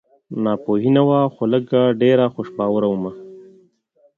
ناپوهي 0.43 0.89
نه 0.97 1.01
وه 1.07 1.19
خو 1.33 1.43
لږ 1.53 1.65
ډېره 2.01 2.25
خوش 2.33 2.47
باوره 2.57 2.87
ومه 2.89 3.11